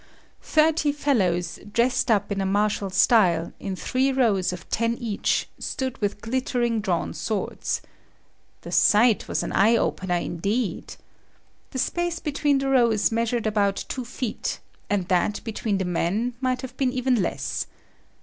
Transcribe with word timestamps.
Thirty 0.41 0.91
fellows, 0.91 1.59
dressed 1.71 2.09
up 2.09 2.31
in 2.31 2.41
a 2.41 2.45
martial 2.47 2.89
style, 2.89 3.53
in 3.59 3.75
three 3.75 4.11
rows 4.11 4.51
of 4.51 4.67
ten 4.71 4.95
each, 4.95 5.47
stood 5.59 5.95
with 5.99 6.21
glittering 6.21 6.81
drawn 6.81 7.13
swords. 7.13 7.83
The 8.61 8.71
sight 8.71 9.27
was 9.27 9.43
an 9.43 9.51
eye 9.51 9.75
opener, 9.75 10.15
indeed. 10.15 10.95
The 11.69 11.77
space 11.77 12.17
between 12.17 12.57
the 12.57 12.69
rows 12.69 13.11
measured 13.11 13.45
about 13.45 13.85
two 13.87 14.03
feet, 14.03 14.59
and 14.89 15.07
that 15.09 15.39
between 15.43 15.77
the 15.77 15.85
men 15.85 16.33
might 16.41 16.63
have 16.63 16.75
been 16.77 16.91
even 16.91 17.21
less. 17.21 17.67